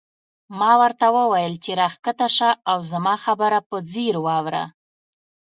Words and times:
ما 0.59 0.71
ورته 0.81 1.05
وویل 1.17 1.53
چې 1.63 1.71
راکښته 1.81 2.27
شه 2.37 2.49
او 2.71 2.77
زما 2.91 3.15
خبره 3.25 3.59
په 3.69 3.75
ځیر 3.91 4.15
واوره. 4.25 4.63